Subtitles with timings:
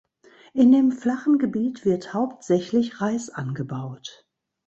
[0.55, 4.25] In dem flachen Gebiet wird hauptsächlich Reis angebaut.